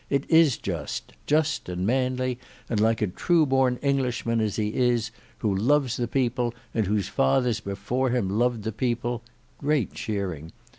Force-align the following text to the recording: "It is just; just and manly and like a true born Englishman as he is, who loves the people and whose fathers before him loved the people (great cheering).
"It 0.09 0.27
is 0.31 0.57
just; 0.57 1.13
just 1.27 1.69
and 1.69 1.85
manly 1.85 2.39
and 2.67 2.79
like 2.79 3.03
a 3.03 3.07
true 3.07 3.45
born 3.45 3.77
Englishman 3.83 4.41
as 4.41 4.55
he 4.55 4.69
is, 4.73 5.11
who 5.37 5.55
loves 5.55 5.95
the 5.95 6.07
people 6.07 6.55
and 6.73 6.87
whose 6.87 7.07
fathers 7.07 7.59
before 7.59 8.09
him 8.09 8.27
loved 8.27 8.63
the 8.63 8.71
people 8.71 9.21
(great 9.59 9.93
cheering). 9.93 10.53